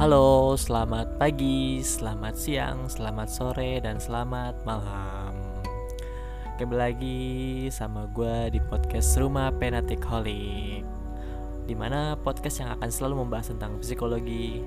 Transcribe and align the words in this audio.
Halo, 0.00 0.56
selamat 0.56 1.20
pagi, 1.20 1.84
selamat 1.84 2.32
siang, 2.32 2.88
selamat 2.88 3.28
sore, 3.28 3.84
dan 3.84 4.00
selamat 4.00 4.64
malam. 4.64 5.36
Kembali 6.56 6.80
lagi 6.80 7.20
sama 7.68 8.08
gue 8.08 8.48
di 8.48 8.64
podcast 8.64 9.20
Rumah 9.20 9.52
Penatik 9.60 10.00
Holic 10.08 10.88
Di 11.68 11.76
mana 11.76 12.16
podcast 12.16 12.64
yang 12.64 12.80
akan 12.80 12.88
selalu 12.88 13.14
membahas 13.28 13.52
tentang 13.52 13.76
psikologi 13.84 14.64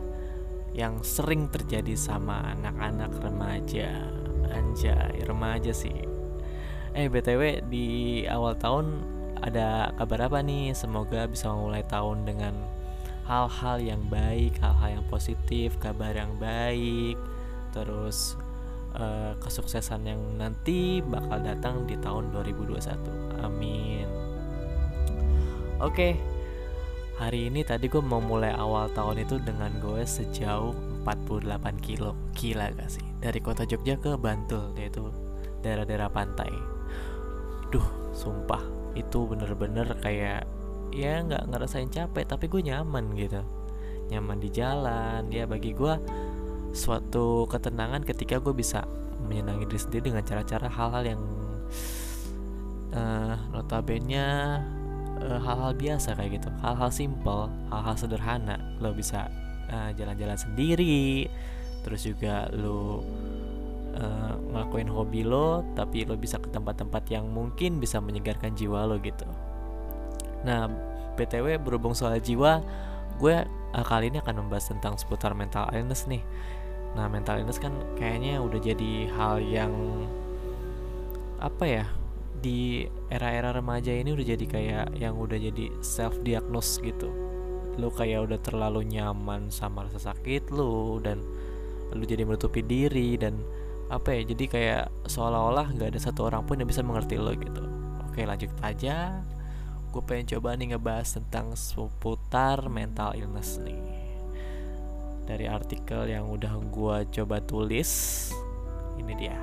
Yang 0.78 1.02
sering 1.02 1.50
terjadi 1.50 1.98
sama 1.98 2.54
anak-anak 2.54 3.18
remaja 3.18 3.90
Anjay, 4.54 5.18
remaja 5.26 5.74
sih 5.74 5.98
Eh 6.94 7.10
BTW 7.10 7.66
di 7.74 8.22
awal 8.30 8.54
tahun 8.54 9.02
ada 9.42 9.98
kabar 9.98 10.30
apa 10.30 10.46
nih? 10.46 10.78
Semoga 10.78 11.26
bisa 11.26 11.50
memulai 11.50 11.82
tahun 11.90 12.22
dengan 12.22 12.73
hal-hal 13.24 13.78
yang 13.80 14.04
baik, 14.12 14.60
hal-hal 14.60 15.00
yang 15.00 15.06
positif, 15.08 15.80
kabar 15.80 16.12
yang 16.12 16.36
baik, 16.40 17.16
terus 17.72 18.36
uh, 18.96 19.34
kesuksesan 19.40 20.04
yang 20.04 20.22
nanti 20.36 21.00
bakal 21.04 21.40
datang 21.40 21.88
di 21.88 21.96
tahun 22.00 22.36
2021. 22.36 23.44
Amin. 23.44 24.08
Oke, 25.84 26.16
hari 27.20 27.52
ini 27.52 27.64
tadi 27.64 27.92
gue 27.92 28.00
mau 28.00 28.24
mulai 28.24 28.56
awal 28.56 28.88
tahun 28.92 29.24
itu 29.24 29.40
dengan 29.44 29.72
gue 29.80 30.04
sejauh 30.04 30.76
48 31.04 31.80
kilo. 31.84 32.16
Gila 32.36 32.72
gak 32.76 32.92
sih? 32.92 33.04
Dari 33.20 33.40
kota 33.44 33.68
Jogja 33.68 34.00
ke 34.00 34.16
Bantul, 34.16 34.72
yaitu 34.80 35.12
daerah-daerah 35.64 36.08
pantai. 36.12 36.52
Duh, 37.72 37.88
sumpah 38.16 38.62
itu 38.94 39.26
bener-bener 39.26 39.90
kayak 40.00 40.46
ya 40.94 41.26
nggak 41.26 41.50
ngerasain 41.50 41.90
capek 41.90 42.26
tapi 42.30 42.46
gue 42.48 42.62
nyaman 42.62 43.18
gitu. 43.18 43.42
Nyaman 44.14 44.38
di 44.38 44.50
jalan 44.54 45.28
ya 45.34 45.50
bagi 45.50 45.74
gue 45.74 45.94
suatu 46.74 47.50
ketenangan 47.50 48.06
ketika 48.06 48.38
gue 48.38 48.54
bisa 48.54 48.86
menyenangi 49.26 49.66
diri 49.70 49.82
sendiri 49.82 50.04
dengan 50.14 50.24
cara-cara 50.26 50.68
hal-hal 50.70 51.04
yang 51.06 51.22
uh, 52.94 53.36
notabene 53.50 54.62
uh, 55.22 55.40
hal-hal 55.42 55.74
biasa 55.74 56.14
kayak 56.14 56.42
gitu. 56.42 56.50
Hal-hal 56.62 56.94
simple 56.94 57.50
hal-hal 57.74 57.96
sederhana. 57.98 58.62
Lo 58.78 58.94
bisa 58.94 59.28
jalan 59.74 59.94
jalan-jalan 59.98 60.38
sendiri 60.38 61.28
terus 61.84 62.08
juga 62.08 62.48
lo 62.56 63.04
uh, 63.98 64.34
ngelakuin 64.54 64.90
hobi 64.90 65.26
lo 65.26 65.66
tapi 65.76 66.08
lo 66.08 66.16
bisa 66.16 66.40
ke 66.40 66.48
tempat-tempat 66.54 67.04
yang 67.12 67.28
mungkin 67.28 67.82
bisa 67.82 68.00
menyegarkan 68.00 68.56
jiwa 68.56 68.88
lo 68.88 69.02
gitu 69.02 69.28
Nah, 70.44 70.68
BTW 71.16 71.60
berhubung 71.64 71.96
soal 71.96 72.20
jiwa, 72.20 72.60
gue 73.18 73.36
uh, 73.48 73.86
kali 73.86 74.12
ini 74.12 74.20
akan 74.20 74.46
membahas 74.46 74.70
tentang 74.70 75.00
seputar 75.00 75.32
mental 75.34 75.72
illness 75.72 76.06
nih. 76.06 76.22
Nah, 76.94 77.10
mental 77.10 77.42
illness 77.42 77.58
kan 77.58 77.74
kayaknya 77.98 78.38
udah 78.44 78.60
jadi 78.62 79.10
hal 79.16 79.42
yang 79.42 79.74
apa 81.42 81.66
ya? 81.66 81.86
Di 82.44 82.92
era-era 83.08 83.56
remaja 83.56 83.96
ini 83.96 84.12
udah 84.12 84.26
jadi 84.36 84.46
kayak 84.46 84.88
yang 85.00 85.16
udah 85.16 85.40
jadi 85.40 85.72
self 85.80 86.20
diagnose 86.22 86.78
gitu. 86.84 87.08
Lu 87.80 87.90
kayak 87.90 88.30
udah 88.30 88.40
terlalu 88.44 88.86
nyaman 88.86 89.50
sama 89.50 89.88
rasa 89.88 90.14
sakit 90.14 90.54
lu 90.54 91.00
dan 91.02 91.24
lu 91.94 92.04
jadi 92.04 92.28
menutupi 92.28 92.62
diri 92.62 93.16
dan 93.16 93.40
apa 93.88 94.12
ya? 94.12 94.22
Jadi 94.28 94.46
kayak 94.52 94.84
seolah-olah 95.08 95.72
nggak 95.72 95.96
ada 95.96 96.00
satu 96.04 96.28
orang 96.28 96.44
pun 96.44 96.60
yang 96.60 96.68
bisa 96.68 96.84
mengerti 96.84 97.16
lo 97.16 97.32
gitu. 97.32 97.64
Oke, 98.12 98.28
lanjut 98.28 98.52
aja 98.62 99.24
gue 99.94 100.02
pengen 100.02 100.26
coba 100.36 100.58
nih 100.58 100.74
ngebahas 100.74 101.22
tentang 101.22 101.54
seputar 101.54 102.66
mental 102.66 103.14
illness 103.14 103.62
nih. 103.62 103.78
Dari 105.30 105.46
artikel 105.46 106.10
yang 106.10 106.34
udah 106.34 106.58
gue 106.58 106.98
coba 107.14 107.38
tulis 107.46 107.90
ini 108.98 109.14
dia. 109.14 109.38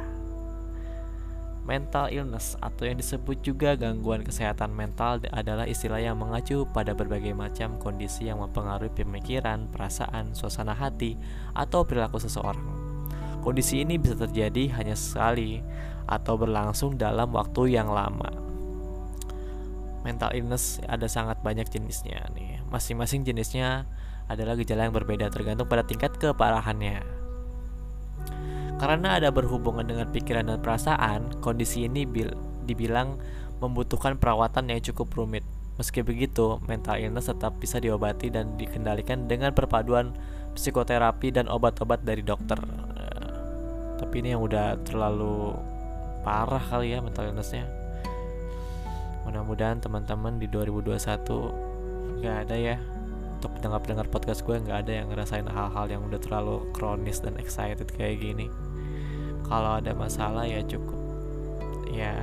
Mental 1.62 2.10
illness 2.10 2.58
atau 2.58 2.82
yang 2.82 2.98
disebut 2.98 3.46
juga 3.46 3.78
gangguan 3.78 4.26
kesehatan 4.26 4.74
mental 4.74 5.22
adalah 5.30 5.70
istilah 5.70 6.02
yang 6.02 6.18
mengacu 6.18 6.66
pada 6.74 6.98
berbagai 6.98 7.30
macam 7.30 7.78
kondisi 7.78 8.26
yang 8.26 8.42
mempengaruhi 8.42 8.90
pemikiran, 8.90 9.70
perasaan, 9.70 10.34
suasana 10.34 10.74
hati, 10.74 11.14
atau 11.54 11.86
perilaku 11.86 12.18
seseorang. 12.18 12.66
Kondisi 13.38 13.86
ini 13.86 14.02
bisa 14.02 14.18
terjadi 14.18 14.66
hanya 14.82 14.98
sekali 14.98 15.62
atau 16.10 16.34
berlangsung 16.34 16.98
dalam 16.98 17.30
waktu 17.30 17.78
yang 17.78 17.86
lama 17.86 18.49
mental 20.02 20.32
illness 20.32 20.80
ada 20.88 21.06
sangat 21.06 21.40
banyak 21.44 21.68
jenisnya 21.68 22.24
nih. 22.32 22.60
Masing-masing 22.72 23.24
jenisnya 23.24 23.84
adalah 24.30 24.54
gejala 24.56 24.88
yang 24.88 24.94
berbeda 24.94 25.28
tergantung 25.28 25.66
pada 25.66 25.84
tingkat 25.84 26.14
keparahannya. 26.16 27.02
Karena 28.80 29.20
ada 29.20 29.28
berhubungan 29.28 29.84
dengan 29.84 30.08
pikiran 30.08 30.48
dan 30.48 30.58
perasaan, 30.64 31.36
kondisi 31.44 31.84
ini 31.84 32.08
bil 32.08 32.32
dibilang 32.64 33.20
membutuhkan 33.60 34.16
perawatan 34.16 34.72
yang 34.72 34.80
cukup 34.80 35.12
rumit. 35.12 35.44
Meski 35.76 36.00
begitu, 36.00 36.60
mental 36.64 36.96
illness 36.96 37.28
tetap 37.28 37.60
bisa 37.60 37.76
diobati 37.76 38.32
dan 38.32 38.56
dikendalikan 38.56 39.28
dengan 39.28 39.52
perpaduan 39.52 40.16
psikoterapi 40.56 41.28
dan 41.28 41.48
obat-obat 41.52 42.00
dari 42.04 42.24
dokter. 42.24 42.56
Uh, 42.56 43.32
tapi 44.00 44.24
ini 44.24 44.32
yang 44.32 44.40
udah 44.40 44.80
terlalu 44.80 45.52
parah 46.24 46.60
kali 46.60 46.92
ya 46.92 47.00
mental 47.00 47.32
illnessnya 47.32 47.79
mudah-mudahan 49.30 49.78
teman-teman 49.78 50.42
di 50.42 50.50
2021 50.50 52.18
nggak 52.18 52.36
ada 52.50 52.56
ya. 52.58 52.76
Untuk 53.38 53.54
pendengar-pendengar 53.56 54.10
podcast 54.10 54.42
gue 54.42 54.58
nggak 54.58 54.84
ada 54.84 54.92
yang 55.00 55.06
ngerasain 55.06 55.46
hal-hal 55.46 55.86
yang 55.86 56.02
udah 56.02 56.18
terlalu 56.18 56.66
kronis 56.74 57.22
dan 57.22 57.38
excited 57.38 57.86
kayak 57.94 58.18
gini. 58.18 58.50
Kalau 59.46 59.78
ada 59.78 59.94
masalah 59.94 60.50
ya 60.50 60.66
cukup. 60.66 60.98
Ya 61.94 62.18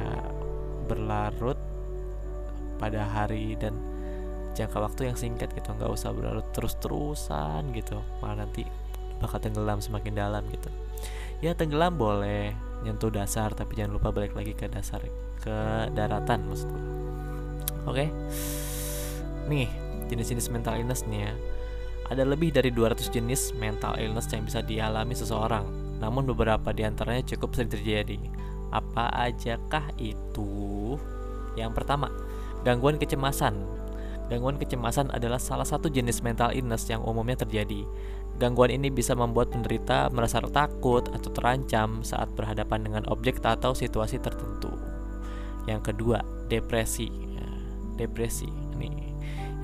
berlarut 0.91 1.55
pada 2.75 3.07
hari 3.07 3.55
dan 3.55 3.79
jangka 4.51 4.77
waktu 4.77 5.07
yang 5.07 5.15
singkat 5.15 5.47
gitu. 5.55 5.71
Nggak 5.79 5.95
usah 5.95 6.11
berlarut 6.11 6.51
terus-terusan 6.51 7.71
gitu. 7.71 8.03
Malah 8.19 8.43
nanti 8.43 8.67
bakal 9.23 9.39
tenggelam 9.39 9.79
semakin 9.79 10.11
dalam 10.11 10.43
gitu. 10.51 10.67
Ya 11.39 11.55
tenggelam 11.55 11.95
boleh. 11.95 12.51
Nyentuh 12.83 13.09
dasar 13.09 13.55
tapi 13.55 13.79
jangan 13.79 13.95
lupa 13.95 14.11
balik 14.13 14.37
lagi 14.37 14.53
ke 14.53 14.69
dasar 14.69 15.01
ke 15.41 15.57
daratan 15.95 16.43
maksud 16.49 16.67
gue 16.67 16.86
oke 17.87 17.95
okay? 17.95 18.07
nih 19.47 19.71
jenis-jenis 20.11 20.51
mental 20.51 20.75
illness 20.75 21.07
nih 21.07 21.31
ya 21.31 21.33
ada 22.07 22.23
lebih 22.23 22.51
dari 22.55 22.71
200 22.71 23.09
jenis 23.11 23.55
mental 23.55 23.95
illness 23.99 24.27
yang 24.31 24.43
bisa 24.43 24.59
dialami 24.61 25.15
seseorang 25.15 25.63
namun 25.97 26.27
beberapa 26.29 26.69
di 26.75 26.85
antaranya 26.85 27.25
cukup 27.35 27.57
sering 27.57 27.71
terjadi 27.71 28.19
apa 28.69 29.31
ajakah 29.31 29.95
itu 29.97 30.99
yang 31.55 31.71
pertama 31.71 32.11
gangguan 32.61 32.99
kecemasan 32.99 33.77
Gangguan 34.27 34.59
kecemasan 34.59 35.07
adalah 35.15 35.39
salah 35.39 35.63
satu 35.63 35.87
jenis 35.87 36.19
mental 36.19 36.51
illness 36.51 36.83
yang 36.91 36.99
umumnya 36.99 37.47
terjadi. 37.47 37.87
Gangguan 38.37 38.75
ini 38.75 38.91
bisa 38.91 39.15
membuat 39.15 39.55
penderita 39.55 40.11
merasa 40.11 40.43
takut 40.43 41.07
atau 41.09 41.29
terancam 41.31 42.03
saat 42.03 42.27
berhadapan 42.35 42.83
dengan 42.83 43.03
objek 43.07 43.39
atau 43.39 43.71
situasi 43.71 44.19
tertentu. 44.19 44.69
Yang 45.65 45.91
kedua, 45.91 46.21
depresi. 46.51 47.26
Depresi. 47.97 48.47
Ini 48.77 48.89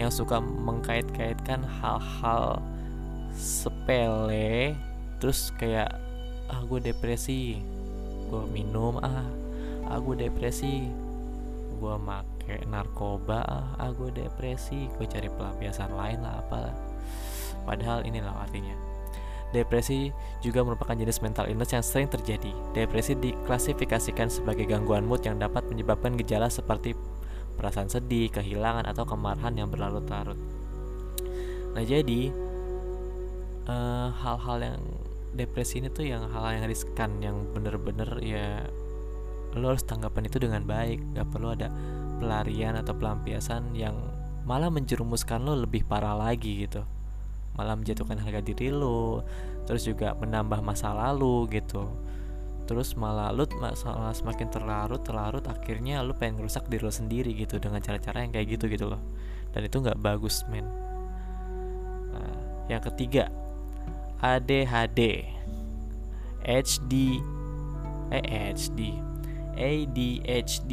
yang 0.02 0.10
suka 0.10 0.42
mengkait-kaitkan 0.42 1.62
hal-hal 1.62 2.58
sepele 3.34 4.74
terus 5.22 5.54
kayak 5.58 5.90
ah 6.50 6.62
gue 6.66 6.82
depresi 6.82 7.62
gue 8.30 8.44
minum 8.50 8.98
ah 9.02 9.26
ah 9.90 9.98
gue 10.02 10.18
depresi 10.18 10.90
gue 11.78 11.96
make 12.02 12.66
narkoba 12.70 13.42
ah 13.78 13.90
gue 13.94 14.10
depresi 14.14 14.90
gue 14.98 15.06
cari 15.06 15.30
pelampiasan 15.30 15.94
lain 15.94 16.26
lah 16.26 16.42
apalah 16.42 16.76
padahal 17.64 18.04
inilah 18.04 18.34
artinya. 18.44 18.76
Depresi 19.54 20.10
juga 20.42 20.66
merupakan 20.66 20.98
jenis 20.98 21.22
mental 21.22 21.46
illness 21.46 21.78
yang 21.78 21.86
sering 21.86 22.10
terjadi. 22.10 22.50
Depresi 22.74 23.14
diklasifikasikan 23.14 24.26
sebagai 24.26 24.66
gangguan 24.66 25.06
mood 25.06 25.22
yang 25.22 25.38
dapat 25.38 25.62
menyebabkan 25.70 26.18
gejala 26.18 26.50
seperti 26.50 26.98
perasaan 27.56 27.90
sedih, 27.90 28.30
kehilangan, 28.34 28.86
atau 28.90 29.04
kemarahan 29.06 29.54
yang 29.56 29.68
berlarut-larut. 29.70 30.38
Nah, 31.74 31.84
jadi 31.84 32.30
eh, 33.66 34.08
hal-hal 34.14 34.58
uh, 34.62 34.66
yang 34.74 34.82
depresi 35.34 35.82
ini 35.82 35.90
tuh 35.90 36.06
yang 36.06 36.30
hal, 36.30 36.44
-hal 36.46 36.62
yang 36.62 36.66
riskan, 36.70 37.18
yang 37.24 37.36
bener-bener 37.56 38.10
ya 38.22 38.70
lo 39.54 39.70
harus 39.74 39.86
tanggapan 39.86 40.30
itu 40.30 40.38
dengan 40.42 40.66
baik. 40.66 41.02
Gak 41.18 41.30
perlu 41.30 41.54
ada 41.54 41.70
pelarian 42.22 42.78
atau 42.78 42.94
pelampiasan 42.94 43.74
yang 43.74 43.98
malah 44.46 44.70
menjerumuskan 44.70 45.42
lo 45.42 45.58
lebih 45.58 45.86
parah 45.86 46.18
lagi 46.18 46.66
gitu. 46.66 46.86
Malah 47.54 47.78
menjatuhkan 47.78 48.18
harga 48.18 48.42
diri 48.42 48.74
lo 48.74 49.22
terus 49.64 49.88
juga 49.88 50.12
menambah 50.20 50.60
masa 50.60 50.92
lalu 50.92 51.48
gitu 51.60 51.88
terus 52.64 52.96
malah 52.96 53.36
lu 53.36 53.44
masalah 53.60 54.16
semakin 54.16 54.48
terlarut 54.48 55.04
terlarut 55.04 55.44
akhirnya 55.46 56.00
lu 56.00 56.16
pengen 56.16 56.40
ngerusak 56.40 56.68
diri 56.72 56.84
lo 56.84 56.94
sendiri 56.94 57.36
gitu 57.36 57.60
dengan 57.60 57.84
cara-cara 57.84 58.24
yang 58.24 58.32
kayak 58.32 58.48
gitu 58.58 58.66
gitu 58.72 58.86
loh. 58.88 59.02
Dan 59.54 59.68
itu 59.68 59.78
nggak 59.84 60.00
bagus 60.00 60.48
men. 60.48 60.66
Nah, 62.14 62.38
yang 62.72 62.82
ketiga 62.82 63.28
ADHD 64.24 65.28
HD 66.44 67.20
eh 68.12 68.26
HD 68.56 68.80
ADHD 69.54 70.72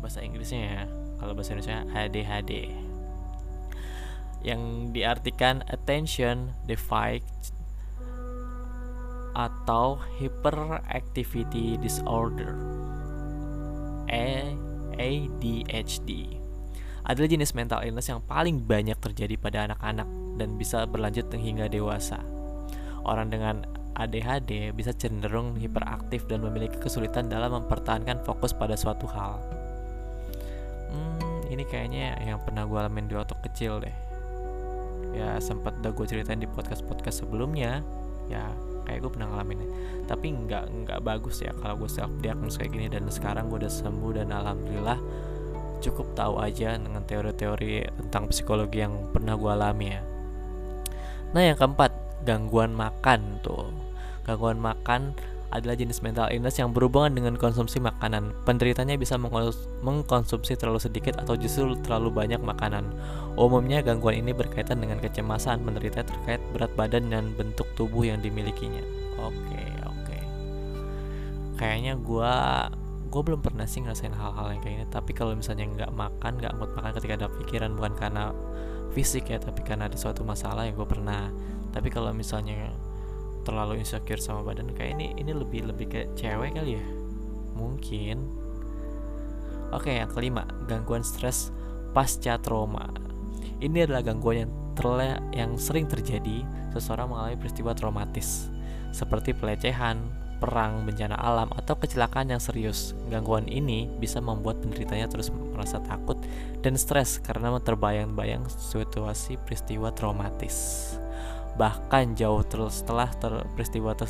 bahasa 0.00 0.20
Inggrisnya 0.20 0.60
ya 0.60 0.82
kalau 1.16 1.32
bahasa 1.32 1.56
Indonesia 1.56 1.84
ADHD 1.96 2.70
yang 4.44 4.92
diartikan 4.94 5.64
attention 5.72 6.54
deficit 6.68 7.55
atau 9.36 10.00
hyperactivity 10.16 11.76
disorder 11.76 12.56
ADHD 14.96 16.40
adalah 17.06 17.28
jenis 17.30 17.54
mental 17.54 17.84
illness 17.86 18.10
yang 18.10 18.24
paling 18.24 18.64
banyak 18.64 18.98
terjadi 18.98 19.36
pada 19.38 19.70
anak-anak 19.70 20.08
dan 20.40 20.58
bisa 20.58 20.82
berlanjut 20.90 21.30
hingga 21.30 21.70
dewasa. 21.70 22.18
Orang 23.06 23.30
dengan 23.30 23.62
ADHD 23.94 24.74
bisa 24.74 24.90
cenderung 24.90 25.54
hiperaktif 25.54 26.26
dan 26.26 26.42
memiliki 26.42 26.76
kesulitan 26.82 27.30
dalam 27.30 27.62
mempertahankan 27.62 28.26
fokus 28.26 28.50
pada 28.50 28.74
suatu 28.74 29.06
hal. 29.06 29.38
Hmm, 30.90 31.46
ini 31.46 31.62
kayaknya 31.62 32.18
yang 32.20 32.42
pernah 32.42 32.66
gue 32.66 32.74
alamin 32.76 33.06
di 33.06 33.14
waktu 33.14 33.38
kecil 33.46 33.78
deh. 33.80 33.96
Ya 35.14 35.38
sempat 35.38 35.78
udah 35.80 35.94
gue 35.94 36.06
ceritain 36.10 36.42
di 36.42 36.50
podcast-podcast 36.50 37.22
sebelumnya. 37.24 37.86
Ya 38.26 38.50
kayak 38.86 39.02
gue 39.02 39.10
pernah 39.10 39.28
ngalamin 39.34 39.58
tapi 40.06 40.32
nggak 40.32 40.64
nggak 40.86 41.00
bagus 41.02 41.42
ya 41.42 41.50
kalau 41.58 41.74
gue 41.82 41.90
self 41.90 42.10
diagnose 42.22 42.56
kayak 42.56 42.72
gini 42.72 42.86
dan 42.86 43.04
sekarang 43.10 43.50
gue 43.50 43.66
udah 43.66 43.72
sembuh 43.72 44.12
dan 44.14 44.30
alhamdulillah 44.30 44.98
cukup 45.80 46.06
tahu 46.16 46.40
aja 46.40 46.76
dengan 46.80 47.04
teori-teori 47.04 47.86
tentang 48.06 48.32
psikologi 48.32 48.80
yang 48.80 49.12
pernah 49.12 49.36
gue 49.36 49.50
alami 49.50 49.86
ya. 49.92 50.00
Nah 51.36 51.42
yang 51.52 51.58
keempat 51.58 51.92
gangguan 52.24 52.72
makan 52.72 53.42
tuh. 53.44 53.68
Gangguan 54.24 54.58
makan 54.58 55.14
adalah 55.54 55.78
jenis 55.78 56.02
mental 56.02 56.26
illness 56.32 56.58
yang 56.58 56.74
berhubungan 56.74 57.14
dengan 57.14 57.34
konsumsi 57.38 57.78
makanan. 57.78 58.34
Penderitanya 58.42 58.98
bisa 58.98 59.14
mengkonsumsi 59.82 60.58
terlalu 60.58 60.82
sedikit 60.82 61.20
atau 61.22 61.38
justru 61.38 61.78
terlalu 61.86 62.10
banyak 62.10 62.40
makanan. 62.42 62.90
Umumnya 63.38 63.84
gangguan 63.84 64.18
ini 64.18 64.34
berkaitan 64.34 64.82
dengan 64.82 64.98
kecemasan 64.98 65.62
penderita 65.62 66.02
terkait 66.02 66.42
berat 66.50 66.72
badan 66.74 67.12
dan 67.12 67.30
bentuk 67.38 67.68
tubuh 67.78 68.06
yang 68.08 68.18
dimilikinya. 68.18 68.82
Oke, 69.22 69.62
oke. 69.86 70.18
Kayaknya 71.60 71.94
gue 72.00 72.34
gue 73.06 73.22
belum 73.22 73.40
pernah 73.40 73.64
sih 73.64 73.80
ngerasain 73.80 74.12
hal-hal 74.12 74.52
yang 74.52 74.60
kayak 74.60 74.74
ini 74.76 74.86
tapi 74.92 75.16
kalau 75.16 75.32
misalnya 75.32 75.64
nggak 75.64 75.92
makan 75.94 76.36
nggak 76.36 76.52
mood 76.58 76.68
makan 76.76 76.92
ketika 77.00 77.14
ada 77.16 77.28
pikiran 77.32 77.72
bukan 77.72 77.94
karena 77.96 78.34
fisik 78.92 79.32
ya 79.32 79.40
tapi 79.40 79.64
karena 79.64 79.88
ada 79.88 79.96
suatu 79.96 80.20
masalah 80.20 80.68
yang 80.68 80.76
gue 80.76 80.84
pernah 80.84 81.32
tapi 81.72 81.88
kalau 81.88 82.12
misalnya 82.12 82.72
terlalu 83.46 83.78
insecure 83.78 84.18
sama 84.18 84.42
badan 84.42 84.74
kayak 84.74 84.98
ini 84.98 85.14
ini 85.14 85.30
lebih 85.30 85.70
lebih 85.70 85.86
kayak 85.86 86.10
cewek 86.18 86.58
kali 86.58 86.82
ya 86.82 86.84
mungkin 87.54 88.26
oke 89.70 89.86
yang 89.86 90.10
kelima 90.10 90.42
gangguan 90.66 91.06
stres 91.06 91.54
pasca 91.94 92.36
trauma 92.42 92.90
ini 93.62 93.86
adalah 93.86 94.02
gangguan 94.02 94.44
yang 94.44 94.52
terle 94.74 95.22
yang 95.32 95.54
sering 95.56 95.86
terjadi 95.86 96.42
seseorang 96.74 97.08
mengalami 97.08 97.38
peristiwa 97.38 97.72
traumatis 97.72 98.50
seperti 98.90 99.32
pelecehan 99.32 100.26
perang, 100.36 100.84
bencana 100.84 101.16
alam, 101.16 101.48
atau 101.56 101.80
kecelakaan 101.80 102.28
yang 102.32 102.40
serius. 102.40 102.92
Gangguan 103.08 103.48
ini 103.48 103.88
bisa 103.88 104.20
membuat 104.20 104.60
penderitanya 104.60 105.08
terus 105.08 105.32
merasa 105.32 105.80
takut 105.80 106.20
dan 106.60 106.76
stres 106.76 107.16
karena 107.24 107.56
terbayang-bayang 107.56 108.44
situasi 108.48 109.40
peristiwa 109.40 109.92
traumatis. 109.96 110.96
Bahkan 111.56 112.16
jauh 112.16 112.44
terus 112.44 112.84
setelah 112.84 113.08
ter 113.16 113.32
peristiwa, 113.56 113.96
ter 113.96 114.08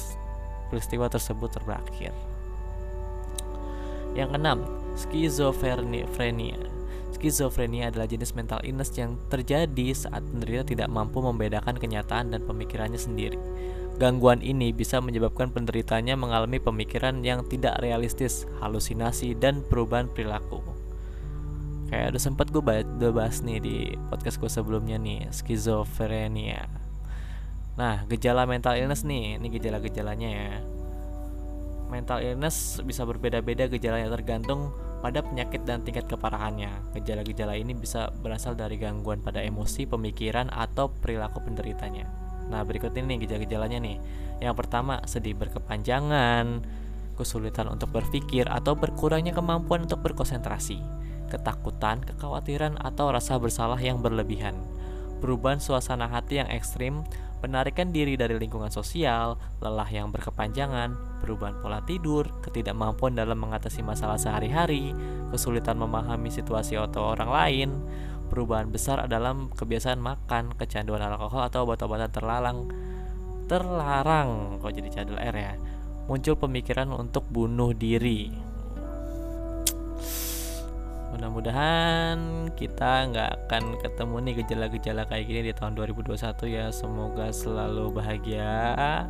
peristiwa 0.71 1.07
tersebut 1.07 1.63
berakhir. 1.63 2.11
Yang 4.19 4.29
keenam, 4.35 4.59
skizofrenia. 4.99 6.59
Skizofrenia 7.15 7.89
adalah 7.89 8.05
jenis 8.05 8.37
mental 8.37 8.61
illness 8.61 8.93
yang 8.93 9.17
terjadi 9.33 9.97
saat 9.97 10.21
penderita 10.27 10.69
tidak 10.69 10.89
mampu 10.93 11.25
membedakan 11.25 11.77
kenyataan 11.81 12.33
dan 12.35 12.45
pemikirannya 12.45 13.01
sendiri. 13.01 13.41
Gangguan 13.97 14.45
ini 14.45 14.77
bisa 14.77 15.01
menyebabkan 15.01 15.49
penderitanya 15.49 16.21
mengalami 16.21 16.61
pemikiran 16.61 17.25
yang 17.25 17.49
tidak 17.49 17.81
realistis, 17.81 18.45
halusinasi, 18.61 19.33
dan 19.33 19.65
perubahan 19.65 20.13
perilaku. 20.13 20.61
Kayak 21.89 22.13
udah 22.13 22.23
sempat 22.23 22.53
gue 22.53 22.61
bahas 23.15 23.41
nih 23.41 23.59
di 23.63 23.77
podcast 24.13 24.37
gue 24.37 24.51
sebelumnya 24.53 25.01
nih, 25.01 25.33
skizofrenia. 25.33 26.86
Nah, 27.77 28.09
gejala 28.09 28.49
mental 28.49 28.81
illness 28.81 29.05
nih, 29.05 29.37
ini 29.37 29.49
gejala-gejalanya 29.53 30.29
ya. 30.33 30.53
Mental 31.93 32.25
illness 32.25 32.81
bisa 32.83 33.05
berbeda-beda 33.05 33.69
gejalanya 33.69 34.11
tergantung 34.11 34.73
pada 35.05 35.21
penyakit 35.23 35.63
dan 35.69 35.85
tingkat 35.85 36.09
keparahannya. 36.09 36.73
Gejala-gejala 36.97 37.55
ini 37.55 37.77
bisa 37.77 38.11
berasal 38.25 38.57
dari 38.57 38.81
gangguan 38.81 39.21
pada 39.21 39.45
emosi, 39.45 39.85
pemikiran, 39.85 40.49
atau 40.49 40.89
perilaku 40.89 41.45
penderitanya. 41.45 42.09
Nah, 42.49 42.65
berikut 42.65 42.97
ini 42.97 43.21
gejala-gejalanya 43.21 43.79
nih. 43.79 43.97
Yang 44.41 44.55
pertama, 44.57 45.05
sedih 45.05 45.37
berkepanjangan, 45.37 46.65
kesulitan 47.17 47.69
untuk 47.69 47.93
berpikir 47.93 48.49
atau 48.49 48.73
berkurangnya 48.73 49.37
kemampuan 49.37 49.85
untuk 49.85 50.01
berkonsentrasi, 50.01 50.81
ketakutan, 51.33 52.05
kekhawatiran 52.05 52.81
atau 52.81 53.11
rasa 53.11 53.41
bersalah 53.41 53.81
yang 53.81 54.05
berlebihan, 54.05 54.55
perubahan 55.19 55.59
suasana 55.59 56.07
hati 56.07 56.45
yang 56.45 56.49
ekstrim, 56.53 57.03
penarikan 57.47 57.95
diri 57.95 58.19
dari 58.19 58.35
lingkungan 58.43 58.75
sosial, 58.75 59.39
lelah 59.63 59.87
yang 59.87 60.11
berkepanjangan, 60.11 61.23
perubahan 61.23 61.55
pola 61.63 61.79
tidur, 61.87 62.27
ketidakmampuan 62.43 63.15
dalam 63.15 63.39
mengatasi 63.39 63.87
masalah 63.87 64.19
sehari-hari, 64.19 64.91
kesulitan 65.31 65.79
memahami 65.79 66.27
situasi 66.27 66.75
atau 66.75 67.15
orang 67.15 67.31
lain, 67.31 67.71
perubahan 68.27 68.75
besar 68.75 69.07
dalam 69.07 69.55
kebiasaan 69.55 70.03
makan, 70.03 70.59
kecanduan 70.59 71.07
alkohol 71.07 71.47
atau 71.47 71.63
obat-obatan 71.63 72.11
terlarang. 72.11 72.67
Terlarang, 73.47 74.59
kok 74.59 74.75
jadi 74.75 74.91
cadel 74.91 75.23
R 75.23 75.37
ya. 75.39 75.55
Muncul 76.11 76.35
pemikiran 76.35 76.91
untuk 76.91 77.31
bunuh 77.31 77.71
diri. 77.71 78.35
Mudah-mudahan 81.17 82.53
kita 82.61 83.09
nggak 83.09 83.49
akan 83.49 83.81
ketemu 83.81 84.17
nih 84.21 84.35
gejala-gejala 84.45 85.03
kayak 85.09 85.25
gini 85.25 85.41
di 85.49 85.53
tahun 85.57 85.73
2021 85.73 86.13
ya. 86.45 86.69
Semoga 86.69 87.33
selalu 87.33 87.89
bahagia 87.89 89.09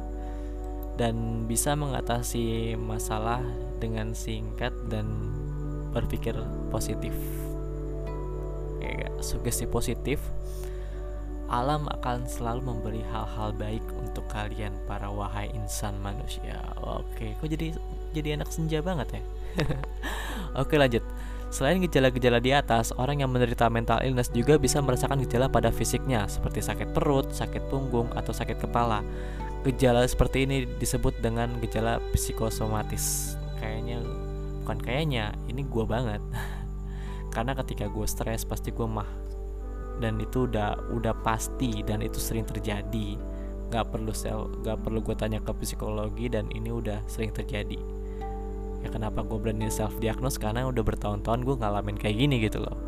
dan 0.94 1.44
bisa 1.50 1.74
mengatasi 1.74 2.78
masalah 2.78 3.42
dengan 3.82 4.14
singkat 4.14 4.70
dan 4.86 5.34
berpikir 5.90 6.38
positif 6.70 7.10
kayak 8.78 9.10
sugesti 9.18 9.66
positif 9.66 10.22
alam 11.50 11.90
akan 11.90 12.22
selalu 12.30 12.70
memberi 12.70 13.02
hal-hal 13.10 13.50
baik 13.50 13.82
untuk 13.98 14.26
kalian 14.30 14.74
para 14.86 15.06
wahai 15.10 15.46
insan 15.54 15.94
manusia. 16.02 16.58
Oke, 16.82 17.38
kok 17.38 17.50
jadi 17.50 17.74
jadi 18.14 18.38
anak 18.38 18.50
senja 18.50 18.82
banget 18.82 19.18
ya? 19.18 19.22
Oke, 20.62 20.74
lanjut. 20.74 21.02
Selain 21.48 21.78
gejala-gejala 21.80 22.42
di 22.42 22.50
atas, 22.52 22.90
orang 22.98 23.22
yang 23.22 23.30
menderita 23.30 23.70
mental 23.70 24.02
illness 24.02 24.28
juga 24.34 24.58
bisa 24.58 24.82
merasakan 24.82 25.22
gejala 25.24 25.46
pada 25.46 25.70
fisiknya 25.70 26.26
seperti 26.26 26.60
sakit 26.60 26.90
perut, 26.92 27.30
sakit 27.30 27.70
punggung, 27.70 28.10
atau 28.18 28.34
sakit 28.34 28.60
kepala. 28.60 29.00
Gejala 29.62 30.02
seperti 30.06 30.46
ini 30.46 30.66
disebut 30.78 31.22
dengan 31.22 31.58
gejala 31.62 32.02
psikosomatis. 32.14 33.38
Kayaknya 33.62 34.02
bukan 34.62 34.78
kayaknya, 34.82 35.32
ini 35.46 35.62
gua 35.66 35.86
banget. 35.86 36.22
karena 37.36 37.52
ketika 37.52 37.92
gue 37.92 38.08
stres 38.08 38.48
pasti 38.48 38.72
gue 38.72 38.88
mah 38.88 39.04
dan 40.00 40.16
itu 40.16 40.48
udah 40.48 40.88
udah 40.96 41.12
pasti 41.20 41.84
dan 41.84 42.00
itu 42.00 42.16
sering 42.16 42.48
terjadi 42.48 43.20
nggak 43.68 43.92
perlu 43.92 44.12
sel 44.16 44.48
nggak 44.64 44.80
perlu 44.80 45.04
gue 45.04 45.12
tanya 45.12 45.44
ke 45.44 45.52
psikologi 45.60 46.32
dan 46.32 46.48
ini 46.48 46.72
udah 46.72 47.04
sering 47.04 47.36
terjadi 47.36 47.76
ya 48.86 48.88
kenapa 48.88 49.26
gue 49.26 49.34
berani 49.34 49.66
self 49.66 49.98
diagnose 49.98 50.38
karena 50.38 50.64
udah 50.70 50.86
bertahun-tahun 50.86 51.42
gue 51.42 51.56
ngalamin 51.58 51.98
kayak 51.98 52.16
gini 52.16 52.38
gitu 52.46 52.62
loh 52.62 52.78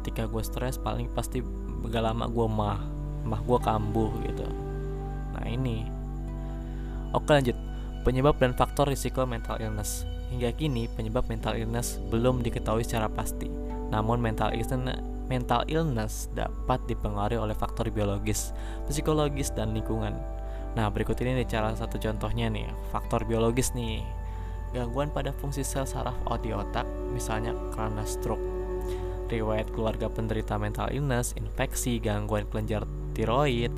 ketika 0.00 0.24
gue 0.24 0.40
stres 0.40 0.80
paling 0.80 1.12
pasti 1.12 1.44
gak 1.86 2.00
lama 2.00 2.24
gue 2.26 2.46
mah 2.48 2.80
mah 3.28 3.40
gue 3.44 3.58
kambuh 3.60 4.10
gitu 4.24 4.48
nah 5.36 5.44
ini 5.44 5.84
oke 7.12 7.28
lanjut 7.28 7.56
penyebab 8.02 8.40
dan 8.40 8.56
faktor 8.56 8.88
risiko 8.88 9.28
mental 9.28 9.60
illness 9.60 10.08
Hingga 10.30 10.54
kini, 10.54 10.86
penyebab 10.94 11.26
mental 11.26 11.58
illness 11.58 11.98
belum 12.06 12.46
diketahui 12.46 12.86
secara 12.86 13.10
pasti. 13.10 13.50
Namun 13.90 14.22
mental 14.22 14.54
illness, 14.54 15.02
mental 15.26 15.66
illness 15.66 16.30
dapat 16.38 16.78
dipengaruhi 16.86 17.50
oleh 17.50 17.56
faktor 17.58 17.90
biologis, 17.90 18.54
psikologis, 18.86 19.50
dan 19.50 19.74
lingkungan. 19.74 20.14
Nah, 20.78 20.86
berikut 20.86 21.18
ini 21.18 21.42
salah 21.50 21.74
satu 21.74 21.98
contohnya 21.98 22.46
nih, 22.46 22.70
faktor 22.94 23.26
biologis 23.26 23.74
nih. 23.74 24.06
Gangguan 24.70 25.10
pada 25.10 25.34
fungsi 25.34 25.66
sel 25.66 25.82
saraf 25.82 26.14
di 26.38 26.54
otak, 26.54 26.86
misalnya 27.10 27.54
karena 27.74 28.06
stroke. 28.06 28.42
Riwayat 29.26 29.70
keluarga 29.74 30.06
penderita 30.10 30.58
mental 30.58 30.90
illness, 30.94 31.34
infeksi, 31.38 31.98
gangguan 32.02 32.46
kelenjar 32.50 32.86
tiroid, 33.14 33.70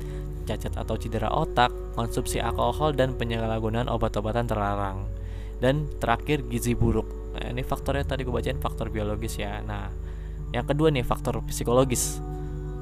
cacat 0.45 0.73
atau 0.77 0.97
cedera 0.97 1.29
otak, 1.33 1.69
konsumsi 1.97 2.41
alkohol 2.41 2.93
dan 2.93 3.17
penyalahgunaan 3.17 3.89
obat-obatan 3.89 4.45
terlarang. 4.45 5.09
Dan 5.57 5.89
terakhir 5.97 6.45
gizi 6.49 6.73
buruk. 6.77 7.07
Nah, 7.37 7.49
ini 7.49 7.65
faktornya 7.65 8.05
tadi 8.05 8.25
gue 8.25 8.33
bacain 8.33 8.59
faktor 8.61 8.93
biologis 8.93 9.41
ya. 9.41 9.61
Nah, 9.65 9.89
yang 10.53 10.65
kedua 10.69 10.93
nih 10.93 11.05
faktor 11.05 11.41
psikologis. 11.49 12.21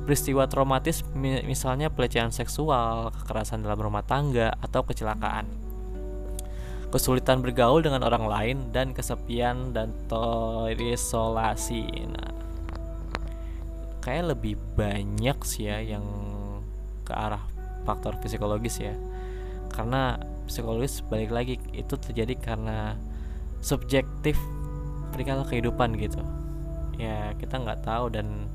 Peristiwa 0.04 0.50
traumatis 0.50 1.06
misalnya 1.16 1.94
pelecehan 1.94 2.34
seksual, 2.34 3.14
kekerasan 3.16 3.62
dalam 3.64 3.80
rumah 3.80 4.04
tangga 4.04 4.52
atau 4.60 4.82
kecelakaan. 4.82 5.61
Kesulitan 6.92 7.40
bergaul 7.40 7.80
dengan 7.80 8.04
orang 8.04 8.28
lain 8.28 8.58
dan 8.76 8.92
kesepian 8.92 9.72
dan 9.72 9.96
terisolasi. 10.12 11.88
Nah, 12.12 12.36
kayak 14.04 14.36
lebih 14.36 14.60
banyak 14.76 15.40
sih 15.48 15.72
ya 15.72 15.80
yang 15.80 16.04
ke 17.08 17.16
arah 17.16 17.48
faktor 17.88 18.20
psikologis 18.20 18.84
ya. 18.84 18.92
Karena 19.72 20.20
psikologis 20.52 21.00
balik 21.08 21.32
lagi 21.32 21.56
itu 21.72 21.96
terjadi 21.96 22.36
karena 22.36 23.00
subjektif 23.64 24.36
perihal 25.16 25.48
kehidupan 25.48 25.96
gitu. 25.96 26.20
Ya 27.00 27.32
kita 27.40 27.56
nggak 27.56 27.88
tahu 27.88 28.12
dan 28.12 28.52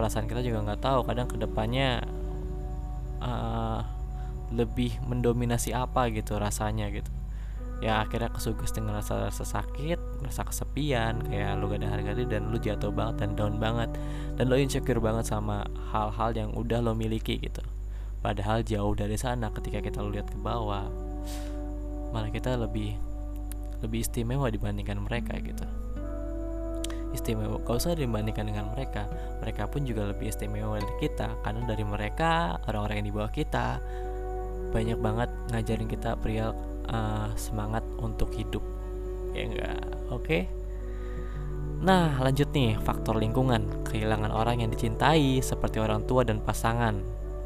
perasaan 0.00 0.28
kita 0.28 0.40
juga 0.40 0.64
nggak 0.64 0.80
tahu 0.80 1.04
kadang 1.04 1.28
ke 1.28 1.36
depannya 1.36 2.04
uh, 3.20 3.80
lebih 4.52 4.96
mendominasi 5.04 5.72
apa 5.74 6.08
gitu 6.12 6.38
rasanya 6.38 6.88
gitu 6.92 7.15
ya 7.76 8.00
akhirnya 8.00 8.32
kesugus 8.32 8.72
dengan 8.72 8.96
rasa 8.96 9.28
sakit 9.28 10.24
rasa 10.24 10.48
kesepian 10.48 11.20
kayak 11.28 11.60
lu 11.60 11.68
gak 11.68 11.84
ada 11.84 11.92
harga 11.92 12.10
diri 12.16 12.28
dan 12.32 12.48
lu 12.48 12.56
jatuh 12.56 12.88
banget 12.88 13.24
dan 13.24 13.30
down 13.36 13.54
banget. 13.60 13.90
Dan 14.36 14.48
lo 14.48 14.56
insecure 14.56 15.00
banget 15.00 15.28
sama 15.28 15.64
hal-hal 15.92 16.32
yang 16.32 16.50
udah 16.56 16.80
lo 16.80 16.96
miliki 16.96 17.36
gitu. 17.36 17.60
Padahal 18.24 18.64
jauh 18.64 18.96
dari 18.96 19.14
sana 19.20 19.52
ketika 19.52 19.84
kita 19.84 20.00
lihat 20.02 20.32
ke 20.32 20.38
bawah 20.40 20.88
malah 22.10 22.32
kita 22.32 22.56
lebih 22.56 22.96
lebih 23.84 24.00
istimewa 24.00 24.48
dibandingkan 24.48 24.96
mereka 24.96 25.36
gitu. 25.36 25.66
Istimewa 27.12 27.60
gak 27.60 27.76
usah 27.76 27.92
dibandingkan 27.92 28.48
dengan 28.48 28.72
mereka. 28.72 29.04
Mereka 29.44 29.68
pun 29.68 29.84
juga 29.84 30.08
lebih 30.08 30.32
istimewa 30.32 30.80
dari 30.80 30.96
kita 30.96 31.28
karena 31.44 31.62
dari 31.68 31.84
mereka 31.84 32.56
orang-orang 32.64 33.04
yang 33.04 33.08
di 33.12 33.14
bawah 33.14 33.32
kita 33.32 33.80
banyak 34.74 34.98
banget 34.98 35.30
ngajarin 35.54 35.88
kita 35.88 36.18
perihal 36.18 36.52
uh, 36.90 37.30
semangat 37.38 37.82
untuk 37.98 38.30
hidup. 38.34 38.62
Ya 39.32 39.42
enggak? 39.46 39.80
Oke. 40.10 40.24
Okay? 40.24 40.42
nah 41.76 42.16
lanjut 42.24 42.48
nih 42.56 42.80
faktor 42.80 43.20
lingkungan. 43.20 43.84
Kehilangan 43.84 44.32
orang 44.32 44.64
yang 44.64 44.72
dicintai 44.72 45.44
seperti 45.44 45.76
orang 45.76 46.08
tua 46.08 46.24
dan 46.24 46.40
pasangan. 46.40 46.96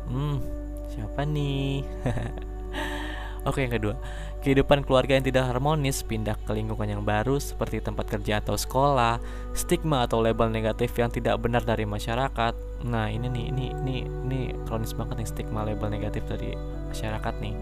Hmm 0.06 0.61
siapa 0.90 1.23
nih? 1.25 1.87
Oke 3.49 3.64
yang 3.64 3.73
kedua, 3.73 3.97
kehidupan 4.44 4.85
keluarga 4.85 5.16
yang 5.16 5.25
tidak 5.25 5.49
harmonis 5.49 6.04
pindah 6.04 6.37
ke 6.44 6.52
lingkungan 6.52 6.92
yang 6.92 7.00
baru 7.00 7.40
seperti 7.40 7.80
tempat 7.80 8.04
kerja 8.04 8.44
atau 8.44 8.52
sekolah, 8.52 9.16
stigma 9.56 10.04
atau 10.04 10.20
label 10.20 10.52
negatif 10.52 10.92
yang 11.00 11.09
tidak 11.09 11.40
benar 11.40 11.64
dari 11.64 11.88
masyarakat. 11.88 12.85
Nah 12.85 13.09
ini 13.09 13.32
nih, 13.32 13.44
ini 13.49 13.64
ini 13.80 13.97
ini 14.04 14.40
kronis 14.68 14.92
banget 14.92 15.25
nih 15.25 15.28
stigma 15.32 15.64
label 15.64 15.88
negatif 15.88 16.28
dari 16.28 16.52
masyarakat 16.92 17.35
nih 17.40 17.54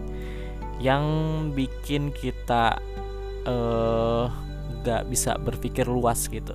yang 0.78 1.04
bikin 1.54 2.14
kita 2.14 2.78
uh, 3.47 4.30
nggak 4.82 5.11
bisa 5.11 5.35
berpikir 5.37 5.85
luas 5.90 6.30
gitu 6.30 6.54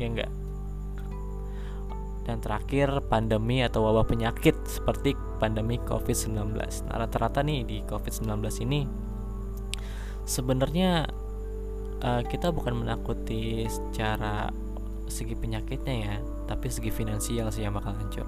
ya 0.00 0.06
enggak 0.08 0.32
dan 2.24 2.40
terakhir 2.40 3.04
pandemi 3.08 3.64
atau 3.64 3.84
wabah 3.84 4.06
penyakit 4.06 4.54
seperti 4.64 5.16
pandemi 5.40 5.76
COVID-19 5.84 6.56
nah 6.88 6.96
rata-rata 7.04 7.44
nih 7.44 7.64
di 7.64 7.78
COVID-19 7.84 8.40
ini 8.64 8.80
sebenarnya 10.24 11.10
uh, 12.04 12.22
kita 12.24 12.52
bukan 12.54 12.80
menakuti 12.80 13.68
secara 13.68 14.48
segi 15.10 15.34
penyakitnya 15.34 15.94
ya 16.06 16.16
tapi 16.46 16.66
segi 16.66 16.90
finansial 16.90 17.50
sih 17.54 17.62
yang 17.62 17.78
bakal 17.78 17.94
hancur. 17.94 18.26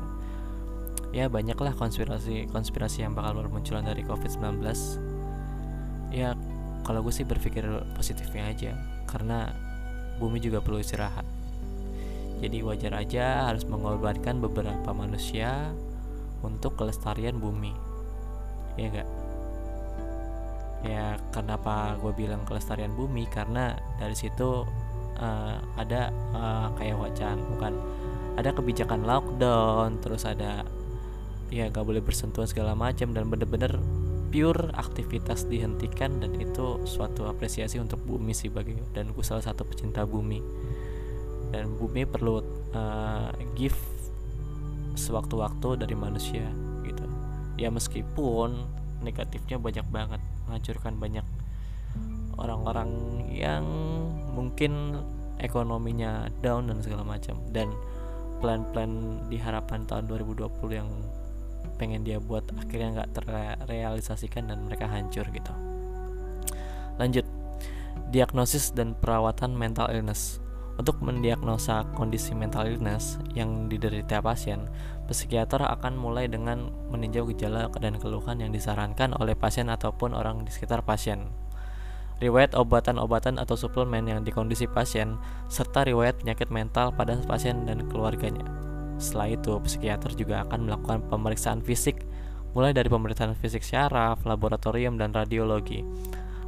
Ya 1.13 1.29
banyaklah 1.29 1.77
konspirasi 1.77 2.49
konspirasi 2.51 3.05
yang 3.05 3.13
bakal 3.13 3.37
bermunculan 3.39 3.85
dari 3.85 4.01
COVID-19 4.07 4.65
ya 6.13 6.37
kalau 6.85 7.01
gue 7.01 7.15
sih 7.15 7.25
berpikir 7.25 7.65
positifnya 7.97 8.53
aja 8.53 8.73
karena 9.09 9.51
bumi 10.21 10.39
juga 10.39 10.61
perlu 10.61 10.79
istirahat. 10.79 11.25
Jadi 12.43 12.59
wajar 12.61 12.93
aja 12.99 13.49
harus 13.49 13.63
mengorbankan 13.65 14.43
beberapa 14.43 14.91
manusia 14.91 15.73
untuk 16.43 16.75
kelestarian 16.75 17.39
bumi. 17.39 17.73
Ya 18.77 18.87
enggak 18.91 19.09
ya 20.83 21.15
kenapa 21.31 21.95
gue 22.03 22.13
bilang 22.13 22.43
kelestarian 22.43 22.93
bumi? 22.93 23.31
Karena 23.31 23.79
dari 23.97 24.19
situ 24.19 24.67
uh, 25.19 25.57
ada 25.79 26.11
uh, 26.35 26.69
kayak 26.77 26.99
wacana 26.99 27.39
bukan? 27.57 27.73
Ada 28.33 28.51
kebijakan 28.57 29.07
lockdown 29.07 30.01
terus 30.03 30.25
ada 30.27 30.67
ya 31.53 31.69
gak 31.69 31.85
boleh 31.85 32.01
bersentuhan 32.01 32.49
segala 32.49 32.73
macam 32.73 33.13
dan 33.13 33.29
bener-bener 33.29 33.77
pure 34.33 34.73
aktivitas 34.73 35.45
dihentikan 35.45 36.17
dan 36.25 36.33
itu 36.41 36.81
suatu 36.89 37.29
apresiasi 37.29 37.77
untuk 37.77 38.01
bumi 38.01 38.33
sih 38.33 38.49
bagi 38.49 38.73
dan 38.97 39.13
gue 39.13 39.21
salah 39.21 39.45
satu 39.45 39.69
pecinta 39.69 40.09
bumi. 40.09 40.41
Dan 41.53 41.77
bumi 41.77 42.09
perlu 42.09 42.41
uh, 42.73 43.29
give 43.53 43.77
sewaktu-waktu 44.97 45.85
dari 45.85 45.93
manusia 45.93 46.49
gitu. 46.89 47.05
Ya 47.61 47.69
meskipun 47.69 48.57
negatifnya 49.05 49.61
banyak 49.61 49.87
banget 49.93 50.21
menghancurkan 50.49 50.97
banyak 50.97 51.27
orang-orang 52.41 52.89
yang 53.29 53.69
mungkin 54.33 54.97
ekonominya 55.37 56.33
down 56.41 56.73
dan 56.73 56.81
segala 56.81 57.05
macam. 57.05 57.37
Dan 57.53 57.69
plan-plan 58.41 59.23
di 59.29 59.37
harapan 59.37 59.85
tahun 59.85 60.09
2020 60.09 60.49
yang 60.73 60.89
pengen 61.83 62.07
dia 62.07 62.23
buat 62.23 62.47
akhirnya 62.55 63.03
nggak 63.03 63.11
terrealisasikan 63.19 64.47
dan 64.47 64.63
mereka 64.63 64.87
hancur 64.87 65.27
gitu 65.35 65.51
lanjut 67.03 67.27
diagnosis 68.15 68.71
dan 68.71 68.95
perawatan 68.95 69.59
mental 69.59 69.91
illness 69.91 70.39
untuk 70.81 71.05
mendiagnosa 71.05 71.85
kondisi 71.93 72.33
mental 72.33 72.65
illness 72.65 73.21
yang 73.37 73.69
diderita 73.69 74.25
pasien, 74.25 74.73
psikiater 75.05 75.61
akan 75.61 76.01
mulai 76.01 76.33
dengan 76.33 76.73
meninjau 76.89 77.29
gejala 77.29 77.69
dan 77.77 78.01
keluhan 78.01 78.41
yang 78.41 78.51
disarankan 78.57 79.13
oleh 79.21 79.37
pasien 79.37 79.69
ataupun 79.69 80.17
orang 80.17 80.49
di 80.49 80.51
sekitar 80.51 80.81
pasien. 80.81 81.29
Riwayat 82.23 82.55
obatan-obatan 82.55 83.37
atau 83.37 83.59
suplemen 83.59 84.07
yang 84.07 84.21
di 84.23 84.31
kondisi 84.31 84.71
pasien, 84.71 85.19
serta 85.51 85.85
riwayat 85.85 86.23
penyakit 86.23 86.49
mental 86.49 86.95
pada 86.95 87.19
pasien 87.27 87.67
dan 87.67 87.83
keluarganya. 87.91 88.72
Setelah 89.03 89.35
itu, 89.35 89.59
psikiater 89.59 90.15
juga 90.15 90.47
akan 90.47 90.71
melakukan 90.71 91.03
pemeriksaan 91.11 91.59
fisik, 91.59 92.07
mulai 92.55 92.71
dari 92.71 92.87
pemeriksaan 92.87 93.35
fisik 93.35 93.67
syaraf, 93.67 94.23
laboratorium, 94.23 94.95
dan 94.95 95.11
radiologi. 95.11 95.83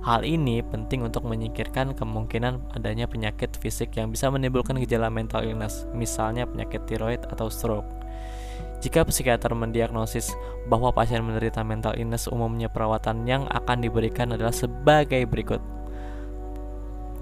Hal 0.06 0.22
ini 0.22 0.62
penting 0.62 1.02
untuk 1.02 1.26
menyingkirkan 1.26 1.98
kemungkinan 1.98 2.76
adanya 2.78 3.10
penyakit 3.10 3.56
fisik 3.58 3.96
yang 3.98 4.14
bisa 4.14 4.30
menimbulkan 4.30 4.78
gejala 4.78 5.10
mental 5.10 5.42
illness, 5.42 5.88
misalnya 5.96 6.46
penyakit 6.46 6.86
tiroid 6.86 7.24
atau 7.26 7.50
stroke. 7.50 7.88
Jika 8.84 9.00
psikiater 9.08 9.56
mendiagnosis 9.56 10.36
bahwa 10.68 10.92
pasien 10.92 11.24
menderita 11.24 11.64
mental 11.64 11.96
illness, 11.96 12.28
umumnya 12.28 12.68
perawatan 12.68 13.24
yang 13.24 13.48
akan 13.48 13.80
diberikan 13.80 14.36
adalah 14.36 14.52
sebagai 14.52 15.24
berikut. 15.24 15.64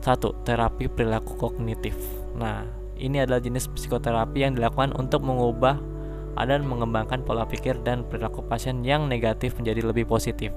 1. 0.02 0.42
Terapi 0.42 0.90
perilaku 0.90 1.38
kognitif. 1.38 1.94
Nah, 2.34 2.66
ini 2.98 3.22
adalah 3.22 3.40
jenis 3.40 3.68
psikoterapi 3.72 4.44
yang 4.44 4.52
dilakukan 4.56 4.92
untuk 4.96 5.24
mengubah 5.24 5.78
dan 6.40 6.64
mengembangkan 6.64 7.22
pola 7.22 7.44
pikir 7.44 7.76
dan 7.84 8.08
perilaku 8.08 8.40
pasien 8.48 8.80
yang 8.82 9.06
negatif 9.06 9.54
menjadi 9.60 9.84
lebih 9.84 10.08
positif. 10.08 10.50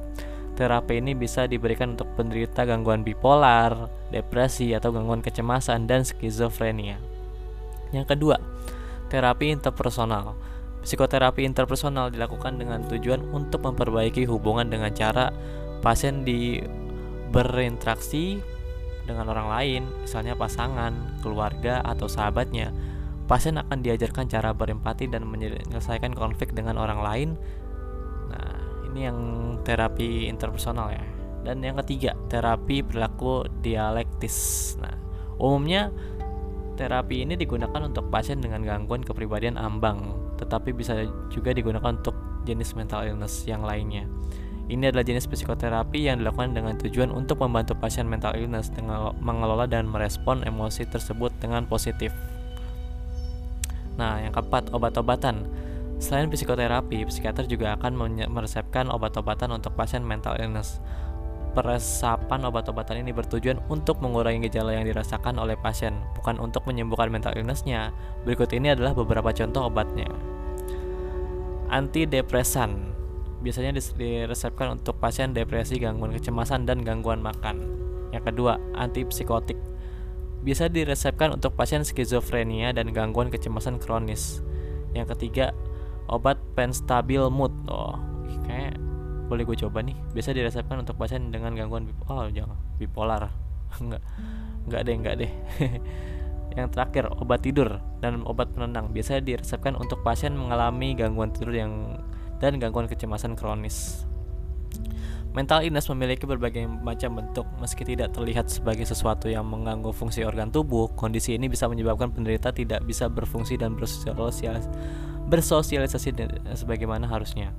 Terapi 0.55 1.03
ini 1.03 1.11
bisa 1.11 1.51
diberikan 1.51 1.99
untuk 1.99 2.07
penderita 2.15 2.63
gangguan 2.63 3.03
bipolar, 3.03 3.91
depresi, 4.07 4.71
atau 4.71 4.95
gangguan 4.95 5.19
kecemasan, 5.19 5.83
dan 5.83 6.07
skizofrenia. 6.07 6.95
Yang 7.91 8.15
kedua, 8.15 8.39
terapi 9.11 9.51
interpersonal. 9.51 10.39
Psikoterapi 10.79 11.43
interpersonal 11.43 12.07
dilakukan 12.07 12.55
dengan 12.55 12.87
tujuan 12.87 13.19
untuk 13.35 13.67
memperbaiki 13.67 14.23
hubungan 14.31 14.71
dengan 14.71 14.95
cara 14.95 15.35
pasien 15.83 16.23
di 16.23 16.63
berinteraksi 17.35 18.39
dengan 19.05 19.29
orang 19.31 19.47
lain, 19.47 19.83
misalnya 20.03 20.33
pasangan, 20.33 21.21
keluarga, 21.21 21.85
atau 21.85 22.09
sahabatnya, 22.09 22.73
pasien 23.25 23.57
akan 23.57 23.81
diajarkan 23.81 24.29
cara 24.29 24.53
berempati 24.53 25.09
dan 25.09 25.25
menyelesaikan 25.29 26.13
konflik 26.17 26.53
dengan 26.53 26.77
orang 26.81 26.99
lain. 27.01 27.29
Nah, 28.29 28.53
ini 28.89 28.99
yang 29.05 29.19
terapi 29.61 30.29
interpersonal 30.29 30.93
ya. 30.93 31.05
Dan 31.45 31.61
yang 31.61 31.77
ketiga, 31.85 32.17
terapi 32.27 32.81
perilaku 32.81 33.45
dialektis. 33.61 34.73
Nah, 34.81 34.97
umumnya 35.37 35.93
terapi 36.75 37.23
ini 37.23 37.37
digunakan 37.39 37.85
untuk 37.85 38.09
pasien 38.11 38.41
dengan 38.41 38.65
gangguan 38.65 39.05
kepribadian 39.05 39.55
ambang, 39.55 40.17
tetapi 40.41 40.73
bisa 40.73 41.05
juga 41.31 41.53
digunakan 41.53 41.95
untuk 41.95 42.17
jenis 42.43 42.73
mental 42.73 43.05
illness 43.05 43.45
yang 43.45 43.61
lainnya. 43.61 44.05
Ini 44.65 44.89
adalah 44.89 45.05
jenis 45.05 45.29
psikoterapi 45.29 46.09
yang 46.09 46.25
dilakukan 46.25 46.57
dengan 46.57 46.73
tujuan 46.81 47.13
untuk 47.13 47.45
membantu 47.45 47.77
pasien 47.77 48.09
mental 48.09 48.33
illness 48.33 48.73
dengan 48.73 49.13
mengelola 49.21 49.69
dan 49.69 49.85
merespon 49.85 50.41
emosi 50.41 50.89
tersebut 50.89 51.29
dengan 51.37 51.69
positif. 51.69 52.09
Nah, 54.01 54.25
yang 54.25 54.33
keempat, 54.33 54.73
obat-obatan. 54.73 55.45
Selain 56.01 56.27
psikoterapi, 56.27 57.05
psikiater 57.07 57.45
juga 57.45 57.77
akan 57.77 57.93
meresepkan 58.27 58.89
obat-obatan 58.89 59.53
untuk 59.53 59.77
pasien 59.77 60.01
mental 60.01 60.35
illness. 60.41 60.81
Peresapan 61.55 62.43
obat-obatan 62.43 62.99
ini 62.99 63.15
bertujuan 63.15 63.63
untuk 63.71 64.03
mengurangi 64.03 64.49
gejala 64.51 64.75
yang 64.75 64.83
dirasakan 64.83 65.39
oleh 65.39 65.55
pasien, 65.55 65.95
bukan 66.19 66.35
untuk 66.41 66.67
menyembuhkan 66.67 67.07
mental 67.07 67.31
illnessnya. 67.37 67.95
Berikut 68.27 68.51
ini 68.51 68.75
adalah 68.75 68.91
beberapa 68.91 69.31
contoh 69.31 69.71
obatnya. 69.71 70.09
Antidepresan 71.71 72.91
biasanya 73.45 73.77
diresepkan 73.77 74.81
untuk 74.81 74.97
pasien 74.97 75.37
depresi, 75.37 75.77
gangguan 75.77 76.09
kecemasan, 76.17 76.65
dan 76.65 76.81
gangguan 76.81 77.21
makan. 77.21 77.61
Yang 78.09 78.33
kedua, 78.33 78.57
antipsikotik 78.73 79.61
biasa 80.41 80.69
diresepkan 80.73 81.37
untuk 81.37 81.53
pasien 81.53 81.85
skizofrenia 81.85 82.73
dan 82.73 82.89
gangguan 82.89 83.29
kecemasan 83.29 83.77
kronis. 83.77 84.41
Yang 84.97 85.13
ketiga, 85.13 85.53
obat 86.09 86.41
penstabil 86.57 87.29
mood. 87.29 87.53
Oh, 87.69 87.97
kayak 88.49 88.81
boleh 89.25 89.43
gue 89.43 89.57
coba 89.65 89.81
nih 89.81 89.97
biasa 90.13 90.37
diresepkan 90.37 90.77
untuk 90.85 90.95
pasien 91.01 91.33
dengan 91.33 91.57
gangguan 91.57 91.89
bipolar 91.89 92.29
oh 92.29 92.31
jangan 92.31 92.57
bipolar 92.77 93.33
enggak 93.81 94.01
enggak 94.69 94.81
deh 94.85 94.95
enggak 94.95 95.15
deh 95.17 95.31
yang 96.55 96.69
terakhir 96.71 97.09
obat 97.09 97.41
tidur 97.41 97.81
dan 97.99 98.21
obat 98.23 98.53
penenang 98.53 98.93
biasanya 98.93 99.25
diresepkan 99.25 99.73
untuk 99.75 100.05
pasien 100.05 100.37
mengalami 100.37 100.93
gangguan 100.93 101.33
tidur 101.33 101.57
yang 101.57 101.99
dan 102.43 102.59
gangguan 102.59 102.89
kecemasan 102.89 103.37
kronis 103.37 104.05
Mental 105.35 105.67
illness 105.67 105.91
memiliki 105.91 106.23
berbagai 106.23 106.63
macam 106.63 107.19
bentuk, 107.19 107.43
meski 107.59 107.83
tidak 107.83 108.15
terlihat 108.15 108.47
sebagai 108.47 108.87
sesuatu 108.87 109.27
yang 109.27 109.43
mengganggu 109.43 109.91
fungsi 109.91 110.23
organ 110.23 110.47
tubuh. 110.47 110.87
Kondisi 110.95 111.35
ini 111.35 111.51
bisa 111.51 111.67
menyebabkan 111.67 112.07
penderita 112.15 112.55
tidak 112.55 112.87
bisa 112.87 113.11
berfungsi 113.11 113.59
dan 113.59 113.75
bersosialisasi, 113.75 114.47
bersosialisasi 115.27 116.09
sebagaimana 116.55 117.03
harusnya. 117.11 117.51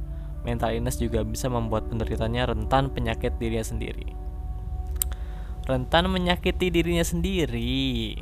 Mental 0.49 0.73
illness 0.73 0.97
juga 0.97 1.21
bisa 1.21 1.53
membuat 1.53 1.93
penderitanya 1.93 2.49
rentan 2.49 2.89
penyakit 2.97 3.37
dirinya 3.37 3.69
sendiri. 3.69 4.09
Rentan 5.69 6.09
menyakiti 6.09 6.73
dirinya 6.73 7.05
sendiri. 7.05 8.17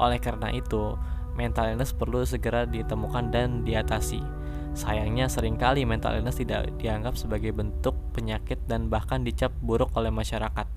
Oleh 0.00 0.16
karena 0.16 0.48
itu, 0.48 0.96
mental 1.36 1.76
illness 1.76 1.92
perlu 1.92 2.24
segera 2.24 2.64
ditemukan 2.64 3.36
dan 3.36 3.68
diatasi. 3.68 4.37
Sayangnya 4.78 5.26
sering 5.26 5.58
kali 5.58 5.82
mental 5.82 6.14
illness 6.14 6.38
tidak 6.38 6.70
dianggap 6.78 7.18
sebagai 7.18 7.50
bentuk 7.50 7.98
penyakit 8.14 8.62
dan 8.70 8.86
bahkan 8.86 9.26
dicap 9.26 9.50
buruk 9.58 9.90
oleh 9.98 10.14
masyarakat. 10.14 10.70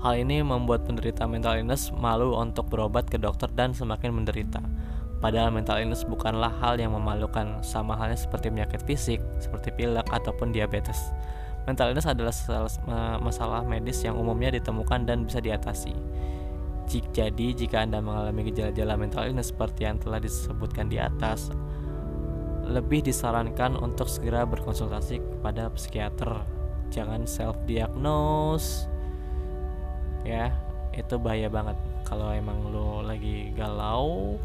Hal 0.00 0.14
ini 0.16 0.40
membuat 0.40 0.88
penderita 0.88 1.28
mental 1.28 1.60
illness 1.60 1.92
malu 1.92 2.32
untuk 2.32 2.72
berobat 2.72 3.04
ke 3.04 3.20
dokter 3.20 3.52
dan 3.52 3.76
semakin 3.76 4.16
menderita. 4.16 4.64
Padahal 5.20 5.52
mental 5.52 5.78
illness 5.78 6.08
bukanlah 6.08 6.50
hal 6.58 6.80
yang 6.80 6.96
memalukan, 6.96 7.60
sama 7.60 7.94
halnya 7.94 8.16
seperti 8.16 8.48
penyakit 8.48 8.80
fisik, 8.82 9.20
seperti 9.38 9.70
pilek 9.76 10.08
ataupun 10.08 10.50
diabetes. 10.56 11.12
Mental 11.68 11.94
illness 11.94 12.10
adalah 12.10 12.34
masalah 13.22 13.62
medis 13.62 14.02
yang 14.02 14.18
umumnya 14.18 14.56
ditemukan 14.56 15.06
dan 15.06 15.28
bisa 15.28 15.38
diatasi. 15.38 15.94
Jadi, 16.90 17.54
jika 17.54 17.86
Anda 17.86 18.02
mengalami 18.02 18.50
gejala-gejala 18.50 18.98
mental 18.98 19.30
illness 19.30 19.54
seperti 19.54 19.86
yang 19.86 20.02
telah 20.02 20.18
disebutkan 20.18 20.90
di 20.90 20.98
atas, 20.98 21.54
lebih 22.62 23.02
disarankan 23.02 23.74
untuk 23.78 24.06
segera 24.06 24.46
berkonsultasi 24.46 25.18
kepada 25.18 25.70
psikiater. 25.74 26.42
Jangan 26.94 27.26
self-diagnose. 27.26 28.86
Ya, 30.22 30.54
itu 30.94 31.18
bahaya 31.18 31.50
banget. 31.50 31.74
Kalau 32.06 32.30
emang 32.30 32.70
lo 32.70 33.02
lagi 33.02 33.50
galau, 33.56 34.38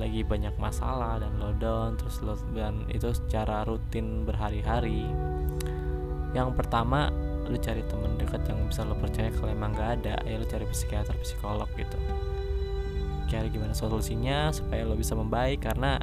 lagi 0.00 0.24
banyak 0.24 0.54
masalah 0.56 1.18
dan 1.18 1.36
lo 1.36 1.52
down 1.60 1.98
terus 2.00 2.24
lo 2.24 2.32
dan 2.56 2.86
itu 2.88 3.10
secara 3.12 3.68
rutin 3.68 4.24
berhari-hari 4.24 5.04
yang 6.32 6.54
pertama 6.54 7.10
lo 7.44 7.58
cari 7.58 7.82
temen 7.84 8.14
dekat 8.14 8.46
yang 8.46 8.64
bisa 8.70 8.86
lo 8.86 8.94
percaya 8.94 9.28
kalau 9.34 9.50
emang 9.50 9.74
gak 9.74 10.00
ada 10.00 10.16
ya 10.22 10.38
lo 10.38 10.46
cari 10.46 10.64
psikiater 10.70 11.12
psikolog 11.20 11.66
gitu 11.74 11.98
cari 13.26 13.52
gimana 13.52 13.74
solusinya 13.74 14.54
supaya 14.54 14.86
lo 14.86 14.94
bisa 14.94 15.12
membaik 15.18 15.66
karena 15.66 15.98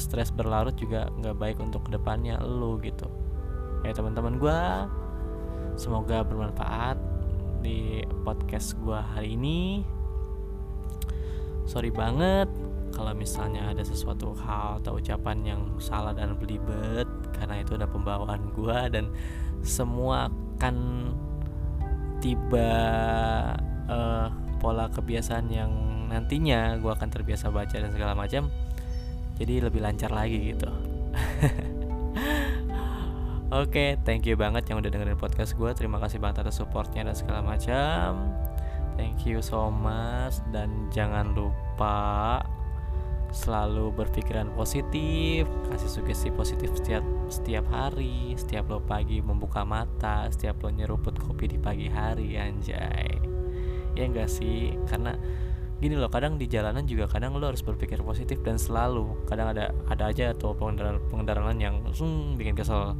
stres 0.00 0.32
berlarut 0.32 0.74
juga 0.74 1.12
nggak 1.20 1.36
baik 1.36 1.56
untuk 1.60 1.86
ke 1.86 1.94
depannya 1.94 2.40
lo 2.40 2.80
gitu. 2.80 3.06
Ya 3.84 3.92
teman-teman 3.92 4.40
gue 4.40 4.60
semoga 5.76 6.24
bermanfaat 6.24 6.96
di 7.60 8.00
podcast 8.24 8.74
gue 8.80 8.96
hari 8.96 9.36
ini. 9.36 9.84
Sorry 11.68 11.92
banget 11.92 12.48
kalau 12.90 13.14
misalnya 13.14 13.70
ada 13.70 13.86
sesuatu 13.86 14.34
hal 14.42 14.82
atau 14.82 14.98
ucapan 14.98 15.38
yang 15.46 15.62
salah 15.78 16.10
dan 16.10 16.34
belibet 16.34 17.06
karena 17.38 17.62
itu 17.62 17.78
ada 17.78 17.86
pembawaan 17.86 18.50
gue 18.50 18.78
dan 18.90 19.06
semua 19.62 20.26
akan 20.58 20.76
tiba 22.20 22.72
uh, 23.88 24.28
pola 24.60 24.92
kebiasaan 24.92 25.48
yang 25.48 25.72
nantinya 26.10 26.76
gue 26.76 26.90
akan 26.90 27.08
terbiasa 27.08 27.48
baca 27.48 27.72
dan 27.72 27.90
segala 27.94 28.12
macam 28.12 28.50
jadi 29.40 29.66
lebih 29.66 29.80
lancar 29.80 30.12
lagi 30.12 30.52
gitu 30.52 30.68
Oke, 33.50 33.66
okay, 33.74 33.90
thank 34.06 34.22
you 34.30 34.38
banget 34.38 34.70
yang 34.70 34.78
udah 34.78 34.94
dengerin 34.94 35.18
podcast 35.18 35.58
gue. 35.58 35.74
Terima 35.74 35.98
kasih 35.98 36.22
banget 36.22 36.46
atas 36.46 36.62
supportnya 36.62 37.02
dan 37.02 37.18
segala 37.18 37.42
macam. 37.42 38.30
Thank 38.94 39.26
you 39.26 39.42
so 39.42 39.74
much 39.74 40.38
dan 40.54 40.86
jangan 40.94 41.34
lupa 41.34 42.38
selalu 43.34 43.90
berpikiran 43.94 44.54
positif, 44.54 45.50
kasih 45.66 45.90
sugesti 45.90 46.30
positif 46.30 46.70
setiap 46.78 47.02
setiap 47.26 47.66
hari, 47.74 48.38
setiap 48.38 48.70
lo 48.70 48.78
pagi 48.82 49.18
membuka 49.18 49.66
mata, 49.66 50.30
setiap 50.30 50.62
lo 50.62 50.70
nyeruput 50.70 51.18
kopi 51.18 51.50
di 51.50 51.58
pagi 51.58 51.90
hari, 51.90 52.38
anjay. 52.38 53.18
Ya 53.98 54.02
enggak 54.06 54.30
sih? 54.30 54.78
Karena 54.86 55.18
gini 55.80 55.96
loh, 55.96 56.12
kadang 56.12 56.36
di 56.36 56.44
jalanan 56.44 56.84
juga 56.84 57.08
kadang 57.08 57.34
lo 57.40 57.48
harus 57.48 57.64
berpikir 57.64 58.04
positif 58.04 58.44
dan 58.44 58.60
selalu. 58.60 59.24
Kadang 59.24 59.56
ada 59.56 59.72
ada 59.88 60.12
aja 60.12 60.36
tuh 60.36 60.52
pengendara 60.52 61.00
pengendara 61.08 61.40
yang 61.56 61.80
langsung 61.80 62.36
bikin 62.36 62.52
kesel. 62.52 62.94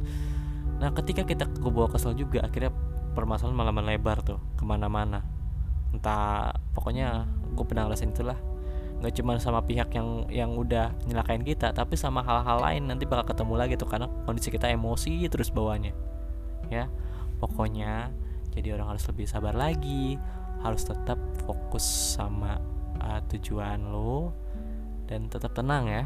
Nah, 0.81 0.89
ketika 0.97 1.21
kita 1.21 1.45
kebawa 1.61 1.93
kesel 1.93 2.17
juga, 2.17 2.41
akhirnya 2.41 2.73
permasalahan 3.13 3.53
malah 3.53 3.73
melebar 3.73 4.25
tuh 4.25 4.41
ke 4.57 4.65
mana-mana. 4.65 5.21
Entah, 5.93 6.57
pokoknya 6.73 7.29
gue 7.53 7.65
pernah 7.67 7.85
ngerasain 7.85 8.09
itulah 8.09 8.39
nggak 9.01 9.17
cuma 9.17 9.33
sama 9.41 9.65
pihak 9.65 9.89
yang 9.97 10.29
yang 10.29 10.53
udah 10.53 10.93
nyelakain 11.09 11.41
kita 11.41 11.73
tapi 11.73 11.97
sama 11.97 12.21
hal-hal 12.21 12.61
lain 12.61 12.85
nanti 12.85 13.09
bakal 13.09 13.33
ketemu 13.33 13.53
lagi 13.57 13.73
tuh 13.73 13.89
karena 13.89 14.05
kondisi 14.29 14.53
kita 14.53 14.69
emosi 14.69 15.25
terus 15.25 15.49
bawanya 15.49 15.89
ya 16.69 16.85
pokoknya 17.41 18.13
jadi 18.53 18.77
orang 18.77 18.93
harus 18.93 19.01
lebih 19.09 19.25
sabar 19.25 19.57
lagi 19.57 20.21
harus 20.61 20.85
tetap 20.85 21.17
fokus 21.45 21.83
sama 22.17 22.61
uh, 23.01 23.19
tujuan 23.33 23.81
lo 23.89 24.33
dan 25.09 25.27
tetap 25.27 25.51
tenang 25.57 25.89
ya. 25.89 26.03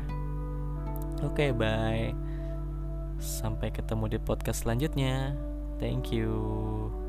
Oke 1.23 1.47
okay, 1.47 1.49
bye. 1.55 2.11
Sampai 3.21 3.71
ketemu 3.71 4.15
di 4.15 4.19
podcast 4.19 4.67
selanjutnya. 4.67 5.35
Thank 5.79 6.15
you 6.15 7.04